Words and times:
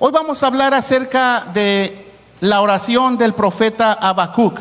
Hoy 0.00 0.10
vamos 0.10 0.42
a 0.42 0.48
hablar 0.48 0.74
acerca 0.74 1.44
de 1.54 2.10
la 2.40 2.62
oración 2.62 3.16
del 3.16 3.32
profeta 3.32 3.92
Habacuc. 3.92 4.58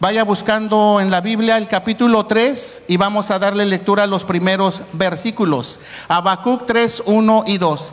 Vaya 0.00 0.24
buscando 0.24 1.00
en 1.02 1.10
la 1.10 1.20
Biblia 1.20 1.58
el 1.58 1.68
capítulo 1.68 2.24
3 2.24 2.84
y 2.88 2.96
vamos 2.96 3.30
a 3.30 3.38
darle 3.38 3.66
lectura 3.66 4.04
a 4.04 4.06
los 4.06 4.24
primeros 4.24 4.80
versículos. 4.94 5.80
Habacuc 6.08 6.64
3, 6.64 7.02
1 7.04 7.44
y 7.46 7.58
2. 7.58 7.92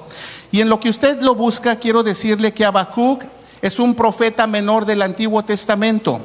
Y 0.54 0.62
en 0.62 0.70
lo 0.70 0.80
que 0.80 0.90
usted 0.90 1.22
lo 1.22 1.36
busca, 1.36 1.76
quiero 1.76 2.04
decirle 2.04 2.54
que 2.54 2.64
Habacuc 2.64 3.26
es 3.62 3.80
un 3.80 3.94
profeta 3.94 4.48
menor 4.48 4.86
del 4.86 5.02
Antiguo 5.02 5.44
Testamento. 5.44 6.22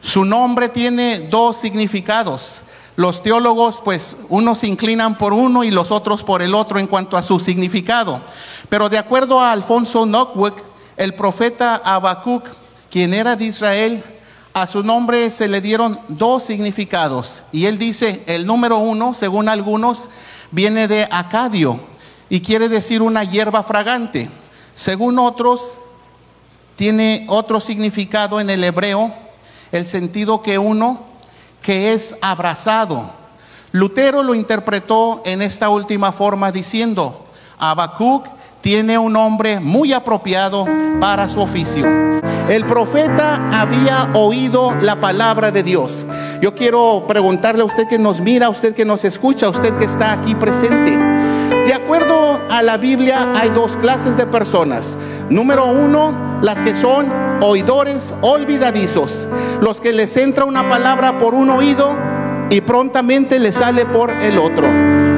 Su 0.00 0.24
nombre 0.24 0.70
tiene 0.70 1.28
dos 1.30 1.58
significados. 1.58 2.62
Los 2.96 3.22
teólogos, 3.22 3.82
pues, 3.84 4.16
unos 4.30 4.60
se 4.60 4.68
inclinan 4.68 5.18
por 5.18 5.34
uno 5.34 5.64
y 5.64 5.70
los 5.70 5.90
otros 5.90 6.22
por 6.22 6.40
el 6.40 6.54
otro 6.54 6.78
en 6.78 6.86
cuanto 6.86 7.18
a 7.18 7.22
su 7.22 7.38
significado. 7.38 8.22
Pero 8.68 8.88
de 8.88 8.98
acuerdo 8.98 9.40
a 9.40 9.52
Alfonso 9.52 10.04
Knockwick, 10.04 10.54
el 10.96 11.14
profeta 11.14 11.76
Habacuc, 11.76 12.44
quien 12.90 13.14
era 13.14 13.36
de 13.36 13.44
Israel, 13.44 14.02
a 14.54 14.66
su 14.66 14.82
nombre 14.82 15.30
se 15.30 15.48
le 15.48 15.60
dieron 15.60 16.00
dos 16.08 16.42
significados. 16.42 17.44
Y 17.52 17.66
él 17.66 17.78
dice, 17.78 18.22
el 18.26 18.46
número 18.46 18.78
uno, 18.78 19.12
según 19.12 19.48
algunos, 19.48 20.08
viene 20.50 20.88
de 20.88 21.06
Acadio 21.10 21.78
y 22.28 22.40
quiere 22.40 22.68
decir 22.68 23.02
una 23.02 23.22
hierba 23.22 23.62
fragante. 23.62 24.30
Según 24.74 25.18
otros, 25.18 25.78
tiene 26.74 27.26
otro 27.28 27.60
significado 27.60 28.40
en 28.40 28.50
el 28.50 28.64
hebreo, 28.64 29.12
el 29.72 29.86
sentido 29.86 30.42
que 30.42 30.58
uno 30.58 31.04
que 31.60 31.92
es 31.92 32.14
abrazado. 32.20 33.10
Lutero 33.72 34.22
lo 34.22 34.34
interpretó 34.34 35.20
en 35.24 35.42
esta 35.42 35.68
última 35.68 36.12
forma 36.12 36.52
diciendo, 36.52 37.26
Habacuc 37.58 38.26
tiene 38.60 38.98
un 38.98 39.12
nombre 39.12 39.60
muy 39.60 39.92
apropiado 39.92 40.66
para 41.00 41.28
su 41.28 41.40
oficio. 41.40 41.86
El 42.48 42.64
profeta 42.64 43.50
había 43.52 44.08
oído 44.14 44.74
la 44.80 45.00
palabra 45.00 45.50
de 45.50 45.62
Dios. 45.62 46.04
Yo 46.40 46.54
quiero 46.54 47.04
preguntarle 47.08 47.62
a 47.62 47.64
usted 47.64 47.88
que 47.88 47.98
nos 47.98 48.20
mira, 48.20 48.46
a 48.46 48.50
usted 48.50 48.74
que 48.74 48.84
nos 48.84 49.04
escucha, 49.04 49.46
a 49.46 49.50
usted 49.50 49.74
que 49.76 49.84
está 49.84 50.12
aquí 50.12 50.34
presente. 50.34 50.96
De 51.66 51.74
acuerdo 51.74 52.40
a 52.48 52.62
la 52.62 52.76
Biblia 52.76 53.32
hay 53.34 53.48
dos 53.50 53.76
clases 53.76 54.16
de 54.16 54.26
personas. 54.26 54.96
Número 55.28 55.66
uno, 55.66 56.38
las 56.42 56.60
que 56.60 56.76
son 56.76 57.12
oidores 57.40 58.14
olvidadizos, 58.20 59.28
los 59.60 59.80
que 59.80 59.92
les 59.92 60.16
entra 60.16 60.44
una 60.44 60.68
palabra 60.68 61.18
por 61.18 61.34
un 61.34 61.50
oído 61.50 61.96
y 62.50 62.60
prontamente 62.60 63.40
le 63.40 63.52
sale 63.52 63.86
por 63.86 64.10
el 64.10 64.38
otro. 64.38 64.68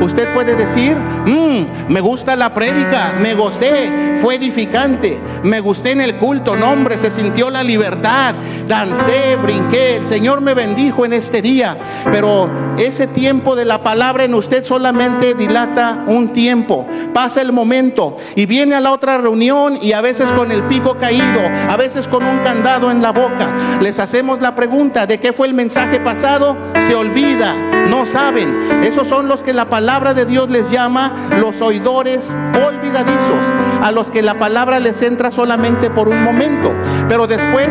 Usted 0.08 0.32
puede 0.32 0.56
decir, 0.56 0.96
mm, 0.96 1.92
me 1.92 2.00
gusta 2.00 2.34
la 2.34 2.54
prédica, 2.54 3.12
me 3.20 3.34
gocé, 3.34 4.16
fue 4.22 4.36
edificante, 4.36 5.18
me 5.42 5.60
gusté 5.60 5.90
en 5.90 6.00
el 6.00 6.16
culto, 6.16 6.56
no 6.56 6.70
hombre, 6.70 6.96
se 6.96 7.10
sintió 7.10 7.50
la 7.50 7.62
libertad, 7.62 8.34
dancé, 8.66 9.36
brinqué, 9.36 9.96
el 9.96 10.06
Señor 10.06 10.40
me 10.40 10.54
bendijo 10.54 11.04
en 11.04 11.12
este 11.12 11.42
día, 11.42 11.76
pero 12.10 12.48
ese 12.78 13.06
tiempo 13.06 13.54
de 13.54 13.66
la 13.66 13.82
palabra 13.82 14.24
en 14.24 14.32
usted 14.32 14.64
solamente 14.64 15.34
dilata 15.34 16.04
un 16.06 16.32
tiempo, 16.32 16.86
pasa 17.12 17.42
el 17.42 17.52
momento 17.52 18.16
y 18.34 18.46
viene 18.46 18.76
a 18.76 18.80
la 18.80 18.92
otra 18.92 19.18
reunión 19.18 19.78
y 19.82 19.92
a 19.92 20.00
veces 20.00 20.32
con 20.32 20.50
el 20.52 20.62
pico 20.62 20.96
caído, 20.96 21.42
a 21.68 21.76
veces 21.76 22.08
con 22.08 22.24
un 22.24 22.38
candado 22.38 22.90
en 22.90 23.02
la 23.02 23.12
boca. 23.12 23.78
Les 23.82 23.98
hacemos 23.98 24.40
la 24.40 24.54
pregunta 24.54 25.06
de 25.06 25.20
qué 25.20 25.34
fue 25.34 25.48
el 25.48 25.54
mensaje 25.54 26.00
pasado, 26.00 26.56
se 26.78 26.94
olvida, 26.94 27.54
no 27.88 28.06
saben. 28.06 28.82
Esos 28.82 29.08
son 29.08 29.28
los 29.28 29.42
que 29.42 29.52
la 29.52 29.68
palabra 29.68 30.14
de 30.14 30.24
Dios 30.24 30.50
les 30.50 30.70
llama 30.70 31.12
los 31.38 31.60
oidores 31.60 32.36
olvidadizos, 32.66 33.44
a 33.82 33.90
los 33.92 34.10
que 34.10 34.22
la 34.22 34.38
palabra 34.38 34.78
les 34.80 35.02
entra 35.02 35.30
solamente 35.30 35.90
por 35.90 36.08
un 36.08 36.22
momento, 36.22 36.74
pero 37.08 37.26
después, 37.26 37.70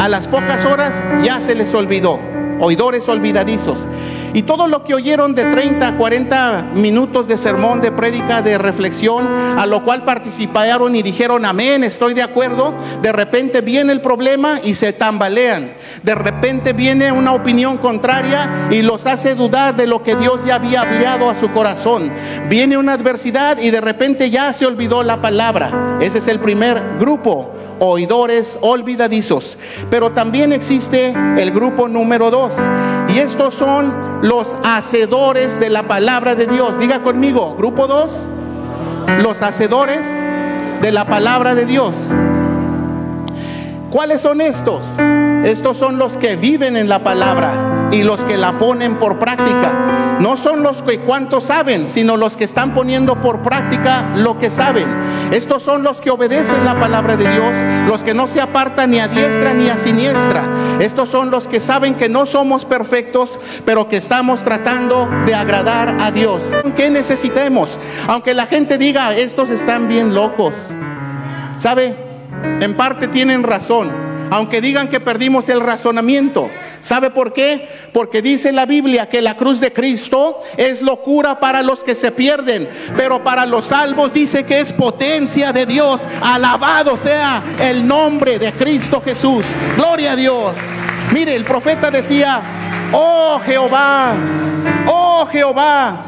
a 0.00 0.08
las 0.08 0.28
pocas 0.28 0.64
horas, 0.64 1.02
ya 1.22 1.40
se 1.40 1.54
les 1.54 1.74
olvidó. 1.74 2.20
Oidores 2.60 3.08
olvidadizos. 3.08 3.88
Y 4.34 4.42
todo 4.42 4.66
lo 4.66 4.82
que 4.82 4.94
oyeron 4.94 5.32
de 5.36 5.44
30 5.44 5.86
a 5.86 5.96
40 5.96 6.72
minutos 6.74 7.28
de 7.28 7.38
sermón, 7.38 7.80
de 7.80 7.92
prédica, 7.92 8.42
de 8.42 8.58
reflexión, 8.58 9.28
a 9.56 9.64
lo 9.64 9.84
cual 9.84 10.04
participaron 10.04 10.96
y 10.96 11.02
dijeron 11.02 11.44
amén, 11.44 11.84
estoy 11.84 12.14
de 12.14 12.22
acuerdo, 12.22 12.74
de 13.00 13.12
repente 13.12 13.60
viene 13.60 13.92
el 13.92 14.00
problema 14.00 14.58
y 14.64 14.74
se 14.74 14.92
tambalean. 14.92 15.74
De 16.02 16.16
repente 16.16 16.72
viene 16.72 17.12
una 17.12 17.32
opinión 17.32 17.78
contraria 17.78 18.68
y 18.72 18.82
los 18.82 19.06
hace 19.06 19.36
dudar 19.36 19.76
de 19.76 19.86
lo 19.86 20.02
que 20.02 20.16
Dios 20.16 20.44
ya 20.44 20.56
había 20.56 20.80
hablado 20.80 21.30
a 21.30 21.36
su 21.36 21.52
corazón. 21.52 22.10
Viene 22.48 22.76
una 22.76 22.94
adversidad 22.94 23.58
y 23.58 23.70
de 23.70 23.80
repente 23.80 24.30
ya 24.30 24.52
se 24.52 24.66
olvidó 24.66 25.04
la 25.04 25.20
palabra. 25.20 25.98
Ese 26.00 26.18
es 26.18 26.26
el 26.26 26.40
primer 26.40 26.82
grupo 26.98 27.52
oidores 27.78 28.58
olvidadizos. 28.60 29.58
Pero 29.90 30.12
también 30.12 30.52
existe 30.52 31.14
el 31.36 31.50
grupo 31.50 31.88
número 31.88 32.30
dos. 32.30 32.54
Y 33.14 33.18
estos 33.18 33.54
son 33.54 34.13
los 34.24 34.56
hacedores 34.64 35.60
de 35.60 35.68
la 35.68 35.82
palabra 35.82 36.34
de 36.34 36.46
Dios. 36.46 36.78
Diga 36.78 37.00
conmigo, 37.00 37.54
grupo 37.56 37.86
dos, 37.86 38.26
los 39.20 39.42
hacedores 39.42 40.00
de 40.80 40.92
la 40.92 41.04
palabra 41.04 41.54
de 41.54 41.66
Dios. 41.66 41.94
¿Cuáles 43.90 44.22
son 44.22 44.40
estos? 44.40 44.86
Estos 45.44 45.76
son 45.76 45.98
los 45.98 46.16
que 46.16 46.36
viven 46.36 46.74
en 46.78 46.88
la 46.88 47.00
palabra 47.00 47.73
y 47.94 48.02
los 48.02 48.24
que 48.24 48.36
la 48.36 48.58
ponen 48.58 48.96
por 48.96 49.18
práctica. 49.18 50.16
No 50.18 50.36
son 50.36 50.62
los 50.62 50.82
que 50.82 51.00
cuántos 51.00 51.44
saben, 51.44 51.88
sino 51.88 52.16
los 52.16 52.36
que 52.36 52.44
están 52.44 52.74
poniendo 52.74 53.20
por 53.20 53.42
práctica 53.42 54.12
lo 54.16 54.38
que 54.38 54.50
saben. 54.50 54.86
Estos 55.30 55.62
son 55.62 55.82
los 55.82 56.00
que 56.00 56.10
obedecen 56.10 56.64
la 56.64 56.78
palabra 56.78 57.16
de 57.16 57.28
Dios, 57.28 57.52
los 57.88 58.04
que 58.04 58.14
no 58.14 58.28
se 58.28 58.40
apartan 58.40 58.90
ni 58.90 59.00
a 59.00 59.08
diestra 59.08 59.54
ni 59.54 59.68
a 59.68 59.78
siniestra. 59.78 60.42
Estos 60.80 61.10
son 61.10 61.30
los 61.30 61.48
que 61.48 61.60
saben 61.60 61.94
que 61.94 62.08
no 62.08 62.26
somos 62.26 62.64
perfectos, 62.64 63.38
pero 63.64 63.88
que 63.88 63.96
estamos 63.96 64.44
tratando 64.44 65.08
de 65.26 65.34
agradar 65.34 65.96
a 66.00 66.10
Dios. 66.10 66.52
¿Qué 66.76 66.90
necesitemos? 66.90 67.78
Aunque 68.08 68.34
la 68.34 68.46
gente 68.46 68.78
diga, 68.78 69.14
estos 69.14 69.50
están 69.50 69.88
bien 69.88 70.14
locos. 70.14 70.70
¿Sabe? 71.56 71.94
En 72.60 72.76
parte 72.76 73.08
tienen 73.08 73.42
razón 73.42 74.13
aunque 74.34 74.60
digan 74.60 74.88
que 74.88 74.98
perdimos 74.98 75.48
el 75.48 75.60
razonamiento. 75.60 76.50
¿Sabe 76.80 77.10
por 77.10 77.32
qué? 77.32 77.68
Porque 77.92 78.20
dice 78.20 78.50
la 78.50 78.66
Biblia 78.66 79.08
que 79.08 79.22
la 79.22 79.36
cruz 79.36 79.60
de 79.60 79.72
Cristo 79.72 80.40
es 80.56 80.82
locura 80.82 81.38
para 81.38 81.62
los 81.62 81.84
que 81.84 81.94
se 81.94 82.10
pierden, 82.10 82.68
pero 82.96 83.22
para 83.22 83.46
los 83.46 83.68
salvos 83.68 84.12
dice 84.12 84.44
que 84.44 84.58
es 84.58 84.72
potencia 84.72 85.52
de 85.52 85.66
Dios. 85.66 86.08
Alabado 86.20 86.98
sea 86.98 87.44
el 87.60 87.86
nombre 87.86 88.40
de 88.40 88.52
Cristo 88.52 89.00
Jesús. 89.00 89.46
Gloria 89.76 90.12
a 90.12 90.16
Dios. 90.16 90.56
Mire, 91.12 91.36
el 91.36 91.44
profeta 91.44 91.92
decía, 91.92 92.40
oh 92.90 93.40
Jehová, 93.46 94.16
oh 94.88 95.28
Jehová, 95.30 96.00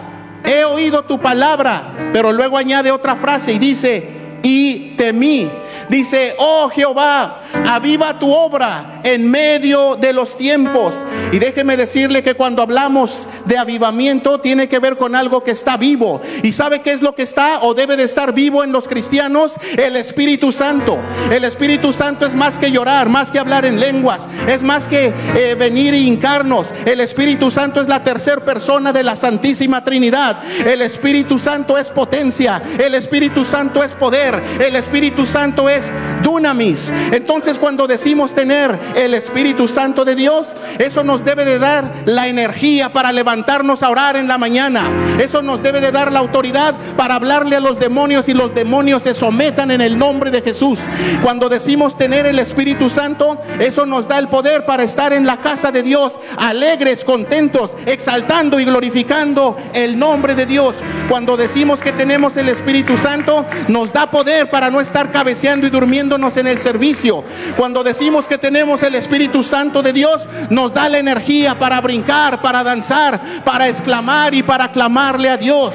he 0.45 0.65
oído 0.65 1.05
tu 1.05 1.21
palabra, 1.21 1.93
pero 2.13 2.33
luego 2.33 2.59
añade 2.59 2.91
otra 2.91 3.15
frase 3.15 3.53
y 3.53 3.61
dice, 3.61 4.09
y 4.43 4.97
temí 4.97 5.49
Dice, 5.89 6.35
oh 6.39 6.69
Jehová, 6.69 7.41
aviva 7.69 8.15
tu 8.15 8.31
obra 8.33 8.96
en 9.07 9.31
medio 9.31 9.95
de 9.97 10.13
los 10.13 10.37
tiempos. 10.37 11.07
Y 11.33 11.39
déjeme 11.39 11.77
decirle 11.77 12.23
que 12.25 12.35
cuando 12.35 12.63
hablamos 12.63 13.29
de 13.45 13.57
avivamiento 13.57 14.41
tiene 14.41 14.69
que 14.69 14.81
ver 14.81 14.97
con 14.97 15.15
algo 15.15 15.45
que 15.45 15.53
está 15.53 15.77
vivo. 15.77 16.21
¿Y 16.43 16.53
sabe 16.53 16.83
qué 16.83 16.93
es 16.93 17.03
lo 17.03 17.15
que 17.15 17.23
está 17.23 17.61
o 17.61 17.73
debe 17.73 17.97
de 17.97 18.03
estar 18.03 18.35
vivo 18.35 18.65
en 18.65 18.73
los 18.73 18.89
cristianos? 18.89 19.55
El 19.77 19.95
Espíritu 19.95 20.51
Santo. 20.51 20.99
El 21.31 21.45
Espíritu 21.45 21.93
Santo 21.93 22.27
es 22.27 22.35
más 22.35 22.59
que 22.59 22.73
llorar, 22.73 23.09
más 23.09 23.31
que 23.31 23.39
hablar 23.39 23.65
en 23.65 23.79
lenguas, 23.79 24.29
es 24.49 24.65
más 24.65 24.89
que 24.89 25.13
eh, 25.37 25.55
venir 25.57 25.95
y 25.95 26.07
hincarnos. 26.09 26.75
El 26.85 27.01
Espíritu 27.01 27.51
Santo 27.53 27.81
es 27.81 27.87
la 27.87 28.03
tercera 28.03 28.45
persona 28.45 28.93
de 28.93 29.05
la 29.05 29.15
Santísima 29.15 29.85
Trinidad. 29.85 30.41
El 30.67 30.83
Espíritu 30.83 31.39
Santo 31.39 31.79
es 31.79 31.91
potencia. 31.91 32.61
El 32.77 32.97
Espíritu 32.97 33.45
Santo 33.45 33.85
es 33.85 33.95
poder. 33.95 34.43
El 34.59 34.75
Espíritu 34.75 35.27
Santo 35.27 35.69
es 35.69 35.93
dunamis. 36.25 36.93
Entonces 37.13 37.59
cuando 37.59 37.87
decimos 37.87 38.35
tener 38.35 38.77
el 38.97 39.15
Espíritu 39.15 39.69
Santo 39.69 40.05
de 40.05 40.17
Dios, 40.17 40.55
eso 40.79 41.05
nos 41.05 41.25
debe 41.25 41.45
de 41.45 41.59
dar 41.59 41.93
la 42.07 42.27
energía 42.27 42.93
para 42.93 43.13
levantarnos 43.13 43.83
a 43.83 43.91
orar 43.91 44.17
en 44.17 44.27
la 44.27 44.39
mañana. 44.39 44.89
Eso 45.21 45.43
nos 45.43 45.63
debe 45.63 45.81
de 45.81 45.93
dar 45.93 46.11
la 46.11 46.21
autoridad 46.21 46.75
para 46.97 47.15
hablarle 47.15 47.57
a 47.57 47.61
los 47.61 47.79
demonios 47.79 48.29
y 48.29 48.35
los 48.35 48.55
demonios 48.55 49.03
se 49.03 49.15
sometan 49.15 49.71
en 49.71 49.83
el 49.83 49.99
nombre 49.99 50.31
de 50.31 50.43
Jesús. 50.43 50.81
Cuando 51.23 51.49
decimos 51.49 51.97
tener 51.97 52.27
el 52.27 52.39
Espíritu 52.39 52.89
Santo, 52.89 53.39
eso 53.59 53.85
nos 53.85 54.09
da 54.09 54.19
el 54.19 54.29
poder 54.29 54.65
para 54.65 54.83
estar 54.83 55.13
en 55.13 55.27
la 55.27 55.39
casa 55.39 55.71
de 55.71 55.83
Dios, 55.83 56.19
alegres, 56.39 57.05
contentos, 57.05 57.77
exaltando 57.85 58.59
y 58.59 58.65
glorificando 58.65 59.57
el 59.75 59.99
nombre 59.99 60.35
de 60.35 60.47
Dios. 60.47 60.77
Cuando 61.09 61.37
decimos 61.37 61.83
que 61.83 61.93
tenemos 61.93 62.37
el 62.37 62.49
Espíritu 62.49 62.97
Santo, 62.97 63.45
nos 63.69 63.93
da 63.93 64.11
poder 64.11 64.49
para 64.49 64.71
no 64.71 64.81
estar 64.81 65.13
cabeceando 65.13 65.67
y 65.67 65.71
durmiéndonos 65.71 66.37
en 66.39 66.47
el 66.47 66.59
servicio. 66.59 67.23
Cuando 67.57 67.85
decimos 67.85 68.27
que 68.27 68.39
tenemos 68.39 68.83
el 68.87 68.95
Espíritu 68.95 69.43
Santo 69.43 69.83
de 69.83 69.93
Dios, 69.93 70.27
nos 70.51 70.75
da 70.75 70.89
la 70.89 70.99
energía 70.99 71.59
para 71.59 71.81
brincar, 71.81 72.41
para 72.41 72.63
danzar, 72.63 73.21
para 73.45 73.69
exclamar 73.69 74.35
y 74.35 74.43
para 74.43 74.71
clamarle 74.71 75.29
a 75.29 75.37
Dios. 75.37 75.75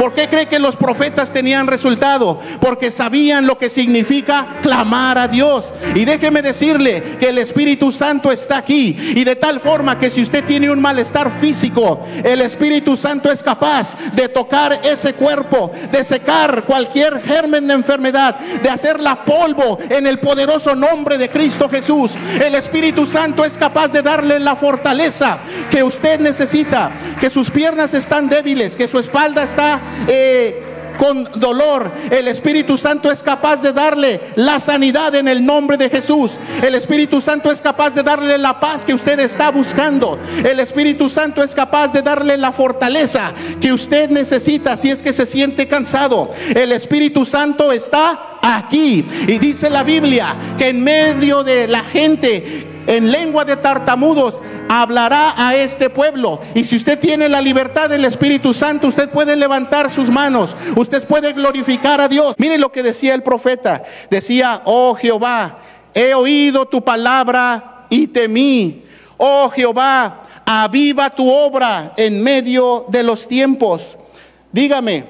¿Por 0.00 0.14
qué 0.14 0.28
cree 0.28 0.46
que 0.46 0.58
los 0.58 0.76
profetas 0.76 1.30
tenían 1.30 1.66
resultado? 1.66 2.40
Porque 2.58 2.90
sabían 2.90 3.46
lo 3.46 3.58
que 3.58 3.68
significa 3.68 4.56
clamar 4.62 5.18
a 5.18 5.28
Dios. 5.28 5.74
Y 5.94 6.06
déjeme 6.06 6.40
decirle 6.40 7.18
que 7.20 7.28
el 7.28 7.36
Espíritu 7.36 7.92
Santo 7.92 8.32
está 8.32 8.56
aquí. 8.56 8.96
Y 9.14 9.24
de 9.24 9.36
tal 9.36 9.60
forma 9.60 9.98
que 9.98 10.08
si 10.08 10.22
usted 10.22 10.42
tiene 10.44 10.70
un 10.70 10.80
malestar 10.80 11.30
físico, 11.30 12.00
el 12.24 12.40
Espíritu 12.40 12.96
Santo 12.96 13.30
es 13.30 13.42
capaz 13.42 13.94
de 14.14 14.28
tocar 14.28 14.80
ese 14.82 15.12
cuerpo, 15.12 15.70
de 15.92 16.02
secar 16.02 16.64
cualquier 16.64 17.20
germen 17.20 17.66
de 17.66 17.74
enfermedad, 17.74 18.38
de 18.38 18.70
hacerla 18.70 19.24
polvo 19.24 19.78
en 19.90 20.06
el 20.06 20.18
poderoso 20.18 20.74
nombre 20.74 21.18
de 21.18 21.28
Cristo 21.28 21.68
Jesús. 21.68 22.12
El 22.42 22.54
Espíritu 22.54 23.06
Santo 23.06 23.44
es 23.44 23.58
capaz 23.58 23.92
de 23.92 24.00
darle 24.00 24.40
la 24.40 24.56
fortaleza 24.56 25.38
que 25.70 25.82
usted 25.82 26.20
necesita, 26.20 26.90
que 27.20 27.28
sus 27.28 27.50
piernas 27.50 27.92
están 27.92 28.30
débiles, 28.30 28.78
que 28.78 28.88
su 28.88 28.98
espalda 28.98 29.42
está... 29.42 29.69
Eh, 30.08 30.70
con 31.00 31.26
dolor. 31.36 31.90
El 32.10 32.28
Espíritu 32.28 32.76
Santo 32.76 33.10
es 33.10 33.22
capaz 33.22 33.62
de 33.62 33.72
darle 33.72 34.20
la 34.36 34.60
sanidad 34.60 35.14
en 35.14 35.28
el 35.28 35.44
nombre 35.44 35.78
de 35.78 35.88
Jesús. 35.88 36.38
El 36.62 36.74
Espíritu 36.74 37.22
Santo 37.22 37.50
es 37.50 37.62
capaz 37.62 37.94
de 37.94 38.02
darle 38.02 38.36
la 38.36 38.60
paz 38.60 38.84
que 38.84 38.92
usted 38.92 39.18
está 39.20 39.50
buscando. 39.50 40.18
El 40.44 40.60
Espíritu 40.60 41.08
Santo 41.08 41.42
es 41.42 41.54
capaz 41.54 41.90
de 41.94 42.02
darle 42.02 42.36
la 42.36 42.52
fortaleza 42.52 43.32
que 43.62 43.72
usted 43.72 44.10
necesita 44.10 44.76
si 44.76 44.90
es 44.90 45.00
que 45.00 45.14
se 45.14 45.24
siente 45.24 45.66
cansado. 45.66 46.32
El 46.54 46.70
Espíritu 46.70 47.24
Santo 47.24 47.72
está 47.72 48.36
aquí. 48.42 49.02
Y 49.26 49.38
dice 49.38 49.70
la 49.70 49.82
Biblia 49.82 50.34
que 50.58 50.68
en 50.68 50.84
medio 50.84 51.42
de 51.42 51.66
la 51.66 51.82
gente 51.82 52.66
en 52.86 53.10
lengua 53.10 53.44
de 53.44 53.56
tartamudos 53.56 54.42
hablará 54.72 55.34
a 55.36 55.56
este 55.56 55.90
pueblo. 55.90 56.40
Y 56.54 56.62
si 56.62 56.76
usted 56.76 56.96
tiene 57.00 57.28
la 57.28 57.40
libertad 57.40 57.90
del 57.90 58.04
Espíritu 58.04 58.54
Santo, 58.54 58.86
usted 58.86 59.10
puede 59.10 59.34
levantar 59.34 59.90
sus 59.90 60.08
manos, 60.08 60.54
usted 60.76 61.04
puede 61.08 61.32
glorificar 61.32 62.00
a 62.00 62.06
Dios. 62.06 62.36
Mire 62.38 62.56
lo 62.56 62.70
que 62.70 62.84
decía 62.84 63.14
el 63.14 63.24
profeta. 63.24 63.82
Decía, 64.10 64.62
oh 64.66 64.94
Jehová, 64.94 65.58
he 65.92 66.14
oído 66.14 66.66
tu 66.66 66.84
palabra 66.84 67.86
y 67.90 68.06
temí. 68.06 68.84
Oh 69.16 69.50
Jehová, 69.50 70.22
aviva 70.46 71.10
tu 71.10 71.28
obra 71.28 71.92
en 71.96 72.22
medio 72.22 72.84
de 72.86 73.02
los 73.02 73.26
tiempos. 73.26 73.98
Dígame, 74.52 75.06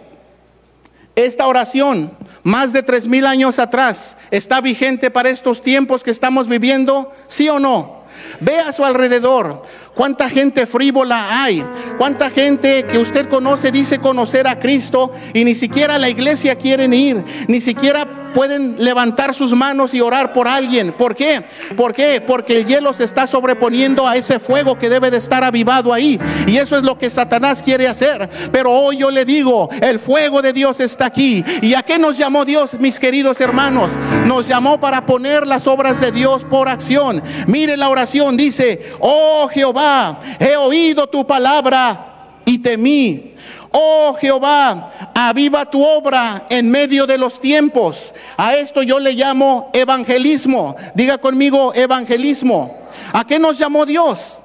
esta 1.15 1.47
oración, 1.47 2.17
más 2.43 2.73
de 2.73 2.83
tres 2.83 3.07
mil 3.07 3.27
años 3.27 3.59
atrás, 3.59 4.17
está 4.31 4.63
vigente 4.63 5.11
para 5.11 5.29
estos 5.29 5.61
tiempos 5.61 6.03
que 6.03 6.13
estamos 6.13 6.49
viviendo, 6.49 7.13
sí 7.29 7.51
o 7.51 7.59
no. 7.59 8.00
Ve 8.41 8.59
a 8.59 8.73
su 8.73 8.85
alrededor. 8.85 9.63
Cuánta 9.95 10.31
gente 10.31 10.67
frívola 10.67 11.43
hay, 11.43 11.65
cuánta 11.99 12.31
gente 12.31 12.85
que 12.85 12.99
usted 12.99 13.29
conoce 13.29 13.71
dice 13.71 13.99
conocer 13.99 14.47
a 14.47 14.59
Cristo 14.59 15.11
y 15.35 15.45
ni 15.45 15.55
siquiera 15.55 15.97
a 15.97 15.99
la 15.99 16.09
iglesia 16.09 16.57
quieren 16.57 16.95
ir, 16.95 17.25
ni 17.49 17.61
siquiera 17.61 18.20
pueden 18.33 18.77
levantar 18.79 19.35
sus 19.35 19.53
manos 19.53 19.95
y 19.95 20.01
orar 20.01 20.33
por 20.33 20.49
alguien. 20.49 20.93
¿Por 20.93 21.15
qué? 21.15 21.43
¿Por 21.77 21.95
qué? 21.95 22.21
Porque 22.21 22.57
el 22.57 22.67
hielo 22.67 22.93
se 22.93 23.05
está 23.05 23.27
sobreponiendo 23.27 24.07
a 24.07 24.17
ese 24.17 24.39
fuego 24.39 24.79
que 24.79 24.89
debe 24.89 25.11
de 25.11 25.19
estar 25.19 25.45
avivado 25.45 25.93
ahí. 25.93 26.19
Y 26.47 26.57
eso 26.57 26.77
es 26.77 26.83
lo 26.83 26.99
que 26.99 27.11
Satanás 27.11 27.63
quiere 27.63 27.89
hacer. 27.89 28.29
Pero 28.53 28.73
hoy 28.73 28.99
yo 28.99 29.11
le 29.11 29.25
digo, 29.25 29.69
el 29.81 29.99
fuego 29.99 30.43
de 30.43 30.53
Dios 30.53 30.81
está 30.81 31.07
aquí. 31.07 31.45
¿Y 31.63 31.75
a 31.75 31.83
qué 31.83 31.99
nos 31.99 32.17
llamó 32.17 32.45
Dios, 32.45 32.79
mis 32.79 32.99
queridos 32.99 33.41
hermanos? 33.41 33.93
Nos 34.27 34.47
llamó 34.49 34.81
para 34.81 35.07
poner 35.07 35.47
las 35.47 35.67
obras 35.67 36.01
de 36.01 36.13
Dios 36.13 36.45
por 36.45 36.69
acción. 36.69 37.23
Mire 37.47 37.77
la 37.77 37.89
oración, 37.89 38.37
dice, 38.37 38.93
oh 39.01 39.49
Jehová, 39.53 40.21
he 40.39 40.57
oído 40.57 41.09
tu 41.09 41.27
palabra 41.27 42.07
y 42.45 42.59
temí. 42.59 43.35
Oh 43.73 44.17
Jehová, 44.21 44.91
aviva 45.15 45.65
tu 45.65 45.85
obra 45.85 46.45
en 46.49 46.71
medio 46.71 47.07
de 47.07 47.19
los 47.19 47.39
tiempos. 47.41 48.13
A 48.37 48.55
esto 48.55 48.83
yo 48.83 48.99
le 48.99 49.13
llamo 49.13 49.71
evangelismo. 49.73 50.77
Diga 50.95 51.19
conmigo 51.19 51.73
evangelismo. 51.75 52.79
¿A 53.13 53.25
qué 53.25 53.39
nos 53.39 53.59
llamó 53.59 53.87
Dios? 53.87 54.39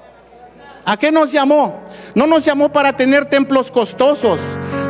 ¿A 0.86 0.98
qué 0.98 1.12
nos 1.12 1.32
llamó? 1.32 1.82
No 2.14 2.28
nos 2.28 2.46
llamó 2.46 2.70
para 2.70 2.96
tener 2.96 3.26
templos 3.26 3.72
costosos. 3.72 4.40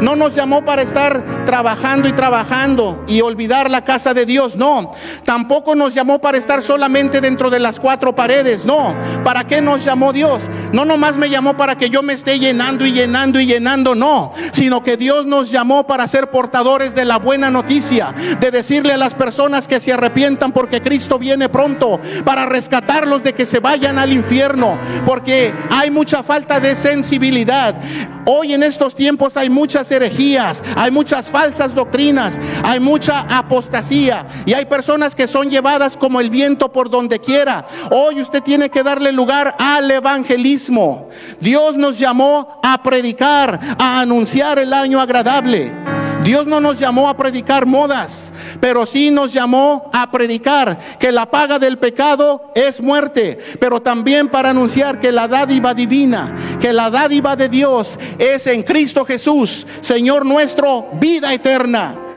No 0.02 0.16
nos 0.16 0.36
llamó 0.36 0.64
para 0.64 0.82
estar 0.82 1.46
trabajando 1.46 2.08
y 2.08 2.14
trabajando 2.14 3.04
y 3.08 3.22
olvidar 3.22 3.70
la 3.70 3.84
casa 3.84 4.14
de 4.14 4.26
Dios. 4.26 4.56
No. 4.56 4.92
Tampoco 5.24 5.76
nos 5.76 5.94
llamó 5.94 6.20
para 6.20 6.38
estar 6.38 6.62
solamente 6.62 7.22
dentro 7.22 7.50
de 7.50 7.60
las 7.60 7.80
cuatro 7.80 8.16
paredes. 8.16 8.66
No. 8.66 8.96
¿Para 9.24 9.46
qué 9.46 9.62
nos 9.62 9.84
llamó 9.84 10.14
Dios? 10.14 10.44
No 10.72 10.86
nomás 10.86 11.18
me 11.18 11.30
llamó 11.30 11.56
para 11.58 11.78
que 11.78 11.90
yo 11.90 12.04
me 12.04 12.14
esté 12.14 12.40
llenando 12.40 12.86
y 12.86 12.92
llenando 12.92 13.40
y 13.40 13.46
llenando. 13.46 13.96
No. 13.96 14.34
Sino 14.52 14.84
que 14.84 14.98
Dios 14.98 15.26
nos 15.26 15.52
llamó 15.52 15.88
para 15.88 16.08
ser 16.08 16.30
portadores 16.30 16.96
de 16.96 17.06
la 17.06 17.18
buena 17.18 17.50
noticia. 17.50 18.14
De 18.40 18.52
decirle 18.52 18.94
a 18.94 18.98
las 18.98 19.14
personas 19.14 19.68
que 19.68 19.80
se 19.80 19.94
arrepientan 19.94 20.52
porque 20.52 20.82
Cristo 20.82 21.18
viene 21.20 21.50
pronto. 21.50 22.00
Para 22.24 22.46
rescatarlos 22.46 23.24
de 23.24 23.34
que 23.34 23.46
se 23.46 23.60
vayan 23.60 24.00
al 24.00 24.12
infierno. 24.12 24.78
Porque 25.06 25.54
hay 25.70 25.92
mucha 25.92 26.24
falta 26.24 26.60
de 26.60 26.76
sensibilidad 26.76 27.26
Hoy 28.28 28.54
en 28.54 28.64
estos 28.64 28.96
tiempos 28.96 29.38
hay 29.38 29.52
muchas 29.86 29.92
herejías, 29.92 30.64
hay 30.76 30.90
muchas 30.90 31.30
falsas 31.30 31.76
doctrinas, 31.76 32.40
hay 32.64 32.80
mucha 32.80 33.22
apostasía 33.22 34.26
y 34.46 34.54
hay 34.54 34.66
personas 34.66 35.14
que 35.14 35.28
son 35.28 35.50
llevadas 35.50 35.96
como 35.96 36.20
el 36.20 36.30
viento 36.30 36.72
por 36.72 36.90
donde 36.90 37.20
quiera. 37.20 37.66
Hoy 37.92 38.22
usted 38.22 38.42
tiene 38.42 38.70
que 38.70 38.82
darle 38.84 39.12
lugar 39.12 39.56
al 39.60 39.90
evangelismo. 39.92 41.10
Dios 41.40 41.78
nos 41.78 42.00
llamó 42.00 42.60
a 42.64 42.82
predicar, 42.82 43.60
a 43.78 44.00
anunciar 44.02 44.58
el 44.60 44.74
año 44.74 45.00
agradable. 45.00 45.85
Dios 46.26 46.48
no 46.48 46.60
nos 46.60 46.80
llamó 46.80 47.08
a 47.08 47.16
predicar 47.16 47.68
modas, 47.68 48.34
pero 48.60 48.86
sí 48.86 49.12
nos 49.12 49.32
llamó 49.32 49.90
a 49.94 50.10
predicar 50.10 50.78
que 51.00 51.12
la 51.12 51.30
paga 51.30 51.60
del 51.60 51.78
pecado 51.78 52.52
es 52.56 52.82
muerte, 52.82 53.38
pero 53.60 53.82
también 53.82 54.28
para 54.28 54.50
anunciar 54.50 55.00
que 55.00 55.12
la 55.12 55.28
dádiva 55.28 55.74
divina, 55.74 56.34
que 56.60 56.74
la 56.74 56.90
dádiva 56.90 57.36
de 57.36 57.48
Dios 57.48 58.00
es 58.18 58.48
en 58.48 58.64
Cristo 58.64 59.06
Jesús, 59.06 59.68
Señor 59.82 60.26
nuestro, 60.26 60.88
vida 60.94 61.32
eterna. 61.32 62.05